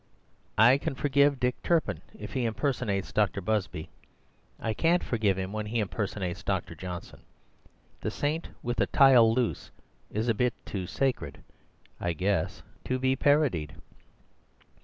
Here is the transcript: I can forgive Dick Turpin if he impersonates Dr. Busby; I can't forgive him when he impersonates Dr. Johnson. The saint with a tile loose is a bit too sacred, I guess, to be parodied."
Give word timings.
I 0.57 0.79
can 0.79 0.95
forgive 0.95 1.39
Dick 1.39 1.61
Turpin 1.61 2.01
if 2.17 2.33
he 2.33 2.45
impersonates 2.45 3.11
Dr. 3.11 3.39
Busby; 3.39 3.87
I 4.59 4.73
can't 4.73 5.03
forgive 5.03 5.37
him 5.37 5.53
when 5.53 5.67
he 5.67 5.79
impersonates 5.79 6.41
Dr. 6.41 6.73
Johnson. 6.73 7.21
The 7.99 8.09
saint 8.09 8.47
with 8.63 8.81
a 8.81 8.87
tile 8.87 9.31
loose 9.31 9.69
is 10.09 10.27
a 10.27 10.33
bit 10.33 10.55
too 10.65 10.87
sacred, 10.87 11.43
I 11.99 12.13
guess, 12.13 12.63
to 12.85 12.97
be 12.97 13.15
parodied." 13.15 13.75